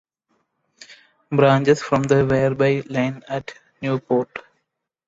Branches 1.31 1.79
from 1.83 2.01
the 2.01 2.15
Werribee 2.15 2.89
line 2.89 3.21
at 3.27 3.53
Newport. 3.83 4.29